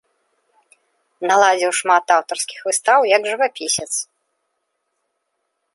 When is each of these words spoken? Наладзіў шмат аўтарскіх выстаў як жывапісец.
Наладзіў 1.31 1.71
шмат 1.81 2.05
аўтарскіх 2.17 2.59
выстаў 2.67 2.99
як 3.15 3.21
жывапісец. 3.33 3.89